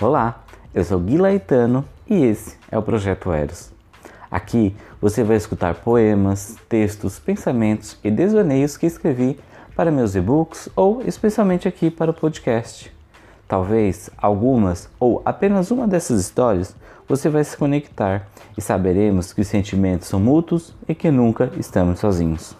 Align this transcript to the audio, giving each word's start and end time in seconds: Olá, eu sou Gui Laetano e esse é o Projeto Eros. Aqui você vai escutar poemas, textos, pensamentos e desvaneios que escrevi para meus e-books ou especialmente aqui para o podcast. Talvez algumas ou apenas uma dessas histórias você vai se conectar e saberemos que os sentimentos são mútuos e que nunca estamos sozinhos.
Olá, 0.00 0.44
eu 0.72 0.84
sou 0.84 1.00
Gui 1.00 1.18
Laetano 1.18 1.84
e 2.08 2.22
esse 2.22 2.56
é 2.70 2.78
o 2.78 2.82
Projeto 2.82 3.32
Eros. 3.32 3.72
Aqui 4.30 4.72
você 5.00 5.24
vai 5.24 5.36
escutar 5.36 5.74
poemas, 5.74 6.56
textos, 6.68 7.18
pensamentos 7.18 7.98
e 8.04 8.08
desvaneios 8.08 8.76
que 8.76 8.86
escrevi 8.86 9.40
para 9.74 9.90
meus 9.90 10.14
e-books 10.14 10.68
ou 10.76 11.02
especialmente 11.02 11.66
aqui 11.66 11.90
para 11.90 12.12
o 12.12 12.14
podcast. 12.14 12.94
Talvez 13.48 14.08
algumas 14.16 14.88
ou 15.00 15.20
apenas 15.24 15.72
uma 15.72 15.88
dessas 15.88 16.20
histórias 16.20 16.76
você 17.08 17.28
vai 17.28 17.42
se 17.42 17.56
conectar 17.56 18.28
e 18.56 18.62
saberemos 18.62 19.32
que 19.32 19.40
os 19.40 19.48
sentimentos 19.48 20.06
são 20.06 20.20
mútuos 20.20 20.76
e 20.88 20.94
que 20.94 21.10
nunca 21.10 21.50
estamos 21.58 21.98
sozinhos. 21.98 22.56